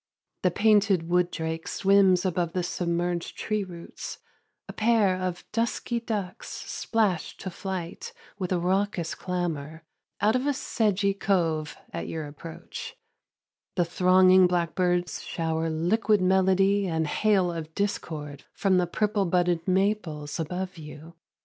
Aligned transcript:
The 0.41 0.49
painted 0.49 1.07
wood 1.09 1.29
drake 1.29 1.67
swims 1.67 2.25
above 2.25 2.53
the 2.53 2.63
submerged 2.63 3.37
tree 3.37 3.63
roots; 3.63 4.17
a 4.67 4.73
pair 4.73 5.15
of 5.15 5.45
dusky 5.51 5.99
ducks 5.99 6.49
splash 6.49 7.37
to 7.37 7.51
flight, 7.51 8.11
with 8.39 8.51
a 8.51 8.57
raucous 8.57 9.13
clamor, 9.13 9.83
out 10.19 10.35
of 10.35 10.47
a 10.47 10.53
sedgy 10.55 11.13
cove 11.13 11.77
at 11.93 12.07
your 12.07 12.25
approach; 12.25 12.95
the 13.75 13.85
thronging 13.85 14.47
blackbirds 14.47 15.21
shower 15.21 15.69
liquid 15.69 16.19
melody 16.19 16.87
and 16.87 17.05
hail 17.05 17.51
of 17.51 17.75
discord 17.75 18.45
from 18.55 18.79
the 18.79 18.87
purple 18.87 19.25
budded 19.27 19.67
maples 19.67 20.39
above 20.39 20.79
you. 20.79 21.13